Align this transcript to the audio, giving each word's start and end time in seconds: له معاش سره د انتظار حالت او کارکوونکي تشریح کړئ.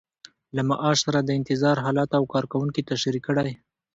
له 0.55 0.61
معاش 0.69 0.97
سره 1.05 1.19
د 1.23 1.29
انتظار 1.39 1.77
حالت 1.85 2.09
او 2.17 2.23
کارکوونکي 2.33 2.81
تشریح 2.91 3.23
کړئ. 3.27 3.51